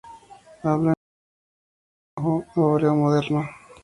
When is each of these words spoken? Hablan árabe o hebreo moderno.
Hablan 0.63 0.95
árabe 2.15 2.43
o 2.55 2.71
hebreo 2.73 2.95
moderno. 2.95 3.41